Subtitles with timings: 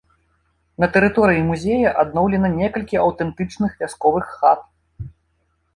[0.83, 4.61] На тэрыторыі музея адноўлена некалькі аўтэнтычных вясковых хат.